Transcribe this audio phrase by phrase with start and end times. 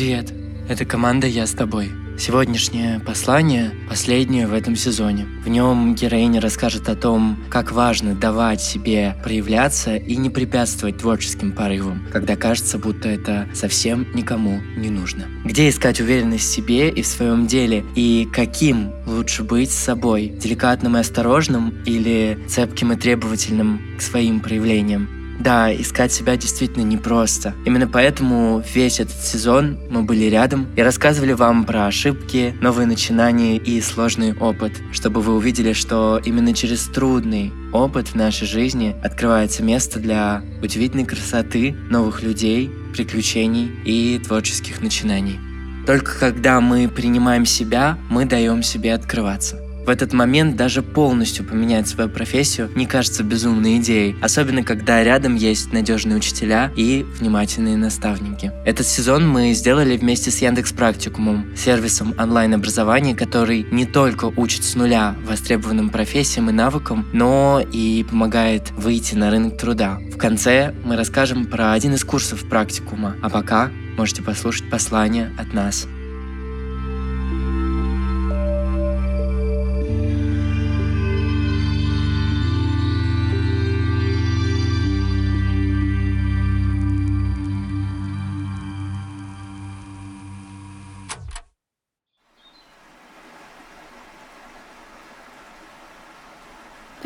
[0.00, 0.32] Привет,
[0.66, 1.90] это команда «Я с тобой».
[2.18, 5.26] Сегодняшнее послание последнее в этом сезоне.
[5.44, 11.52] В нем героиня расскажет о том, как важно давать себе проявляться и не препятствовать творческим
[11.52, 15.26] порывам, когда кажется, будто это совсем никому не нужно.
[15.44, 20.28] Где искать уверенность в себе и в своем деле, и каким лучше быть с собой,
[20.28, 25.19] деликатным и осторожным или цепким и требовательным к своим проявлениям.
[25.40, 27.54] Да, искать себя действительно непросто.
[27.64, 33.56] Именно поэтому весь этот сезон мы были рядом и рассказывали вам про ошибки, новые начинания
[33.56, 39.62] и сложный опыт, чтобы вы увидели, что именно через трудный опыт в нашей жизни открывается
[39.62, 45.40] место для удивительной красоты, новых людей, приключений и творческих начинаний.
[45.86, 49.69] Только когда мы принимаем себя, мы даем себе открываться.
[49.90, 55.34] В этот момент даже полностью поменять свою профессию не кажется безумной идеей, особенно когда рядом
[55.34, 58.52] есть надежные учителя и внимательные наставники.
[58.64, 64.76] Этот сезон мы сделали вместе с Яндекс Практикумом, сервисом онлайн-образования, который не только учит с
[64.76, 69.98] нуля востребованным профессиям и навыкам, но и помогает выйти на рынок труда.
[70.14, 75.52] В конце мы расскажем про один из курсов практикума, а пока можете послушать послание от
[75.52, 75.88] нас.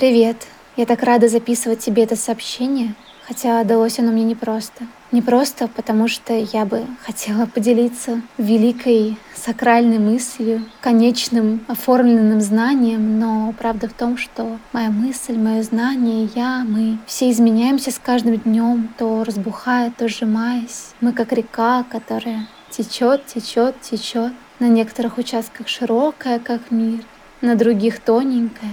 [0.04, 0.36] Привет.
[0.76, 2.94] Я так рада записывать тебе это сообщение,
[3.26, 4.84] хотя далось оно мне непросто.
[5.12, 13.88] Непросто, потому что я бы хотела поделиться великой сакральной мыслью, конечным оформленным знанием, но правда
[13.88, 19.24] в том, что моя мысль, мое знание, я, мы все изменяемся с каждым днем, то
[19.24, 20.88] разбухая, то сжимаясь.
[21.00, 24.34] Мы как река, которая течет, течет, течет.
[24.58, 27.00] На некоторых участках широкая, как мир,
[27.40, 28.72] на других тоненькая,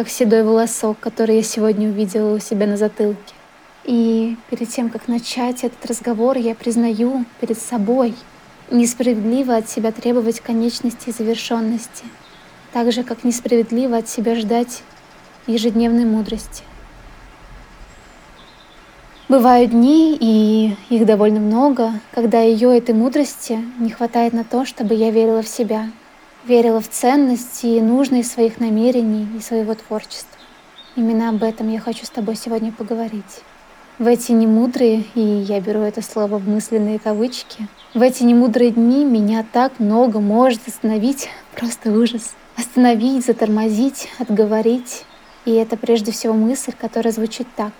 [0.00, 3.34] как седой волосок, который я сегодня увидела у себя на затылке.
[3.84, 8.14] И перед тем, как начать этот разговор, я признаю перед собой
[8.70, 12.04] несправедливо от себя требовать конечности и завершенности,
[12.72, 14.84] так же, как несправедливо от себя ждать
[15.46, 16.62] ежедневной мудрости.
[19.28, 24.94] Бывают дни, и их довольно много, когда ее этой мудрости не хватает на то, чтобы
[24.94, 25.90] я верила в себя,
[26.44, 30.38] верила в ценности и нужность своих намерений и своего творчества.
[30.96, 33.42] Именно об этом я хочу с тобой сегодня поговорить.
[33.98, 39.04] В эти немудрые, и я беру это слово в мысленные кавычки, в эти немудрые дни
[39.04, 42.34] меня так много может остановить, просто ужас.
[42.56, 45.04] Остановить, затормозить, отговорить.
[45.44, 47.72] И это прежде всего мысль, которая звучит так.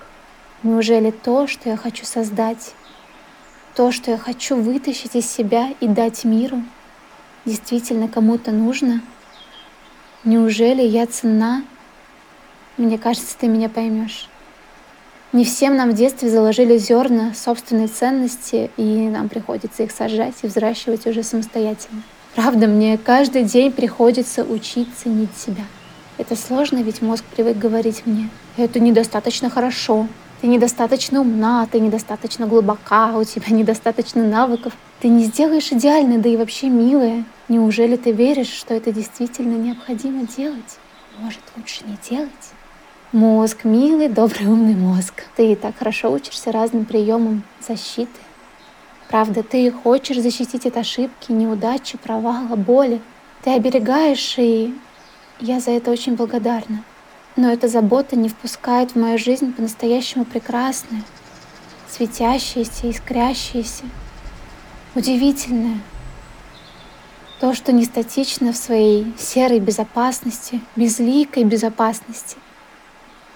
[0.63, 2.75] Неужели то, что я хочу создать,
[3.75, 6.63] то, что я хочу вытащить из себя и дать миру,
[7.45, 9.03] действительно кому-то нужно?
[10.25, 11.65] Неужели я ценна?
[12.77, 14.29] Мне кажется, ты меня поймешь.
[15.33, 20.49] Не всем нам в детстве заложили зерна собственной ценности, и нам приходится их сажать и
[20.49, 22.03] взращивать уже самостоятельно.
[22.35, 25.65] Правда, мне каждый день приходится учить ценить себя.
[26.19, 30.07] Это сложно, ведь мозг привык говорить мне, это недостаточно хорошо,
[30.41, 34.73] ты недостаточно умна, ты недостаточно глубока, у тебя недостаточно навыков.
[35.01, 37.25] Ты не сделаешь идеально, да и вообще милая.
[37.49, 40.79] Неужели ты веришь, что это действительно необходимо делать?
[41.19, 42.31] Может, лучше не делать?
[43.13, 45.25] Мозг, милый, добрый, умный мозг.
[45.37, 48.21] Ты и так хорошо учишься разным приемам защиты.
[49.09, 53.01] Правда, ты хочешь защитить от ошибки, неудачи, провала, боли.
[53.43, 54.73] Ты оберегаешь, и
[55.41, 56.85] я за это очень благодарна.
[57.37, 61.03] Но эта забота не впускает в мою жизнь по-настоящему прекрасное,
[61.89, 63.85] светящееся, искрящееся,
[64.95, 65.79] удивительное.
[67.41, 72.37] То, что не статично в своей серой безопасности, безликой безопасности,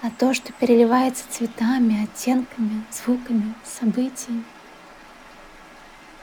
[0.03, 4.43] а то, что переливается цветами, оттенками, звуками, событиями.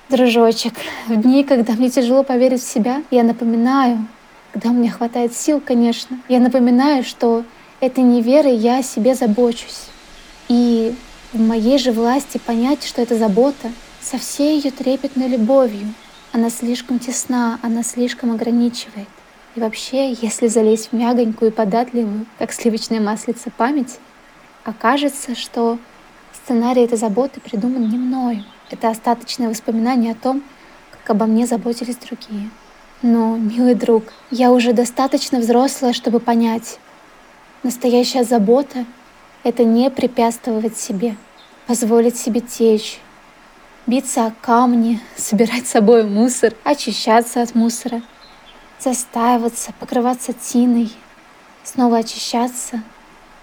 [0.09, 0.75] Дружочек,
[1.09, 4.07] в дни, когда мне тяжело поверить в себя, я напоминаю,
[4.53, 7.45] когда у меня хватает сил, конечно, я напоминаю, что
[7.83, 9.89] этой неверой я о себе забочусь.
[10.49, 10.95] И
[11.33, 15.93] в моей же власти понять, что эта забота со всей ее трепетной любовью.
[16.31, 19.09] Она слишком тесна, она слишком ограничивает.
[19.57, 23.99] И вообще, если залезть в мягонькую и податливую, как сливочное маслице, память,
[24.65, 25.79] окажется, что
[26.33, 28.45] сценарий этой заботы придуман не мною.
[28.71, 30.43] Это остаточное воспоминание о том,
[30.93, 32.49] как обо мне заботились другие.
[33.03, 36.79] Но, милый друг, я уже достаточно взрослая, чтобы понять,
[37.63, 38.85] Настоящая забота—
[39.45, 41.15] это не препятствовать себе,
[41.69, 42.99] позволить себе течь,
[43.87, 48.03] биться о камни, собирать с собой мусор, очищаться от мусора,
[48.81, 50.91] застаиваться, покрываться тиной,
[51.63, 52.83] снова очищаться,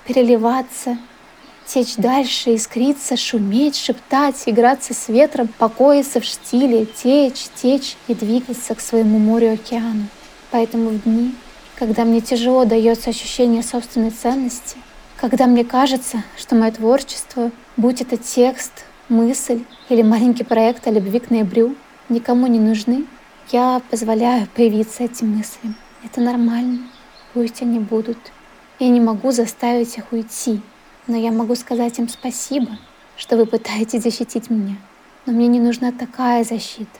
[0.05, 0.97] переливаться,
[1.65, 8.75] течь дальше, искриться, шуметь, шептать, играться с ветром, покоиться в штиле, течь, течь и двигаться
[8.75, 10.07] к своему морю-океану.
[10.51, 11.33] Поэтому в дни,
[11.79, 14.77] когда мне тяжело дается ощущение собственной ценности,
[15.15, 21.19] когда мне кажется, что мое творчество, будь это текст, мысль или маленький проект о любви
[21.19, 21.75] к ноябрю,
[22.09, 23.05] никому не нужны,
[23.51, 25.75] я позволяю появиться этим мыслям.
[26.03, 26.79] Это нормально,
[27.33, 28.17] пусть они будут.
[28.79, 30.61] Я не могу заставить их уйти,
[31.07, 32.77] но я могу сказать им спасибо,
[33.15, 34.75] что вы пытаетесь защитить меня.
[35.25, 36.99] Но мне не нужна такая защита.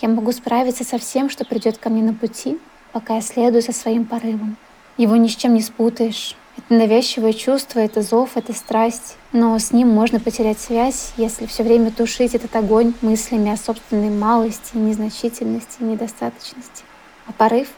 [0.00, 2.58] Я могу справиться со всем, что придет ко мне на пути,
[2.92, 4.56] пока я следую за своим порывом.
[4.96, 6.36] Его ни с чем не спутаешь.
[6.56, 9.16] Это навязчивое чувство, это зов, это страсть.
[9.32, 14.10] Но с ним можно потерять связь, если все время тушить этот огонь мыслями о собственной
[14.10, 16.84] малости, незначительности, недостаточности.
[17.26, 17.68] А порыв?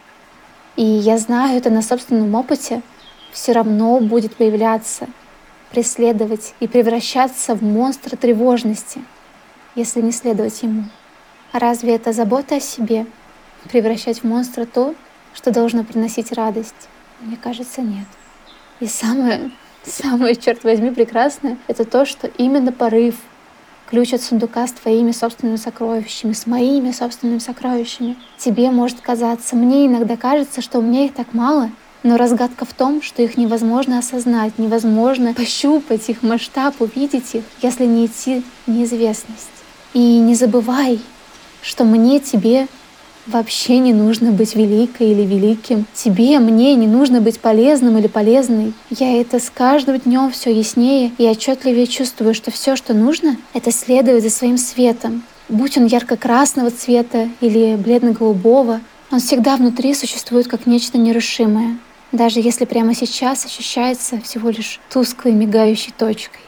[0.76, 2.82] И я знаю это на собственном опыте,
[3.31, 5.06] все равно будет появляться,
[5.70, 9.03] преследовать и превращаться в монстра тревожности,
[9.75, 10.85] если не следовать ему.
[11.53, 13.06] А разве это забота о себе?
[13.70, 14.94] Превращать в монстра то,
[15.34, 16.88] что должно приносить радость?
[17.20, 18.06] Мне кажется, нет.
[18.81, 19.50] И самое,
[19.84, 23.17] самое, черт возьми, прекрасное, это то, что именно порыв,
[23.88, 28.17] ключ от сундука с твоими собственными сокровищами, с моими собственными сокровищами.
[28.38, 31.70] Тебе может казаться, мне иногда кажется, что у меня их так мало,
[32.02, 37.87] но разгадка в том, что их невозможно осознать, невозможно пощупать их масштаб, увидеть их, если
[37.87, 39.49] не идти в неизвестность.
[39.94, 41.00] И не забывай,
[41.61, 42.67] что мне, тебе
[43.27, 45.87] вообще не нужно быть великой или великим.
[45.95, 48.73] Тебе, мне не нужно быть полезным или полезной.
[48.91, 53.71] Я это с каждым днем все яснее и отчетливее чувствую, что все, что нужно, это
[53.71, 55.23] следовать за своим светом.
[55.49, 58.81] Будь он ярко-красного цвета или бледно-голубого,
[59.11, 61.79] он всегда внутри существует как нечто нерушимое
[62.13, 66.41] даже если прямо сейчас ощущается всего лишь тусклой мигающей точкой.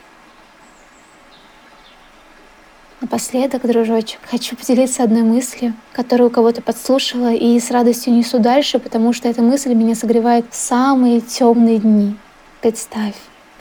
[3.05, 8.79] Напоследок, дружочек, хочу поделиться одной мыслью, которую у кого-то подслушала и с радостью несу дальше,
[8.79, 12.17] потому что эта мысль меня согревает в самые темные дни.
[12.63, 13.13] Представь,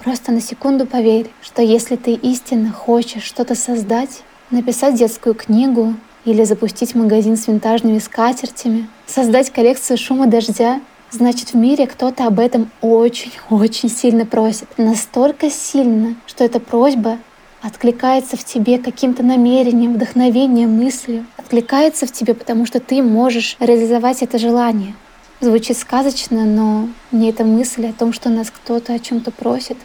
[0.02, 5.94] просто на секунду поверь, что если ты истинно хочешь что-то создать, написать детскую книгу
[6.24, 10.80] или запустить магазин с винтажными скатертями, создать коллекцию шума дождя
[11.12, 14.70] значит в мире кто-то об этом очень-очень сильно просит.
[14.78, 17.18] Настолько сильно, что эта просьба
[17.64, 21.26] откликается в тебе каким-то намерением, вдохновением, мыслью.
[21.38, 24.94] Откликается в тебе, потому что ты можешь реализовать это желание.
[25.40, 29.78] Звучит сказочно, но мне эта мысль о том, что нас кто-то о чем-то просит,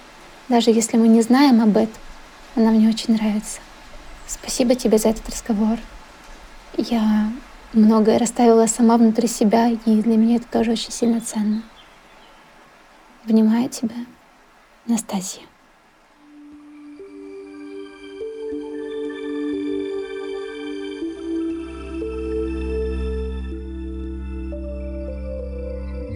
[0.48, 1.94] даже если мы не знаем об этом,
[2.56, 3.60] она мне очень нравится.
[4.26, 5.78] Спасибо тебе за этот разговор.
[6.76, 7.30] Я
[7.72, 11.62] многое расставила сама внутри себя, и для меня это тоже очень сильно ценно.
[13.24, 13.96] Внимаю тебя,
[14.86, 15.42] Настасья.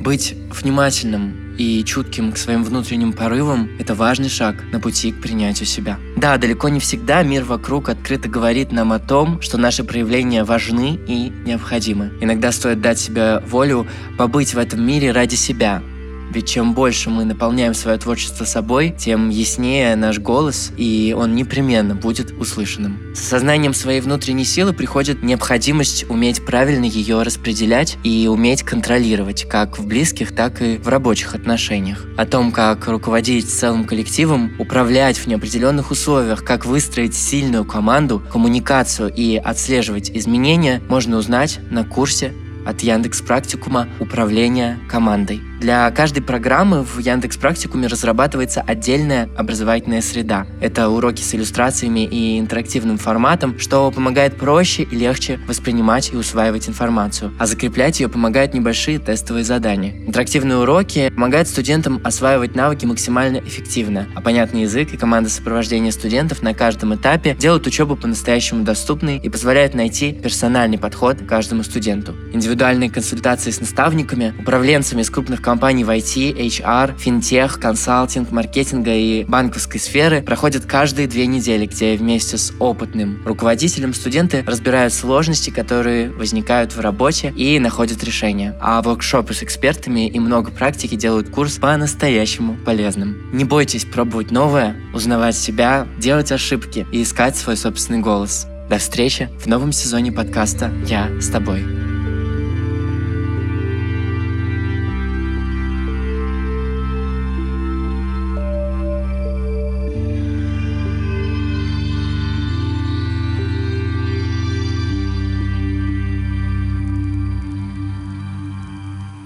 [0.03, 5.65] Быть внимательным и чутким к своим внутренним порывам– это важный шаг на пути к принятию
[5.65, 5.97] себя.
[6.17, 10.99] Да, далеко не всегда мир вокруг открыто говорит нам о том, что наши проявления важны
[11.07, 12.11] и необходимы.
[12.21, 13.87] Иногда стоит дать себе волю
[14.19, 15.85] побыть в этом мире ради себя,
[16.33, 21.95] ведь чем больше мы наполняем свое творчество собой, тем яснее наш голос, и он непременно
[21.95, 22.99] будет услышанным.
[23.15, 29.79] С сознанием своей внутренней силы приходит необходимость уметь правильно ее распределять и уметь контролировать, как
[29.79, 32.05] в близких, так и в рабочих отношениях.
[32.17, 39.13] О том, как руководить целым коллективом, управлять в неопределенных условиях, как выстроить сильную команду, коммуникацию
[39.15, 42.33] и отслеживать изменения, можно узнать на курсе
[42.65, 45.41] от Яндекс Практикума «Управление командой».
[45.63, 50.45] Для каждой программы в Яндекс Практикуме разрабатывается отдельная образовательная среда.
[50.61, 56.69] Это уроки с иллюстрациями и интерактивным форматом, что помогает проще и легче воспринимать и усваивать
[56.69, 60.05] информацию, а закреплять ее помогают небольшие тестовые задания.
[60.05, 66.43] Интерактивные уроки помогают студентам осваивать навыки максимально эффективно, а понятный язык и команда сопровождения студентов
[66.43, 72.17] на каждом этапе делают учебу по-настоящему доступной и позволяют найти персональный подход каждому студенту.
[72.33, 78.95] Индивидуальные консультации с наставниками, управленцами из крупных компаний компаний в IT, HR, финтех, консалтинг, маркетинга
[78.95, 85.51] и банковской сферы проходят каждые две недели, где вместе с опытным руководителем студенты разбирают сложности,
[85.51, 88.57] которые возникают в работе и находят решения.
[88.63, 93.19] А воркшопы с экспертами и много практики делают курс по-настоящему полезным.
[93.35, 98.47] Не бойтесь пробовать новое, узнавать себя, делать ошибки и искать свой собственный голос.
[98.71, 101.82] До встречи в новом сезоне подкаста «Я с тобой».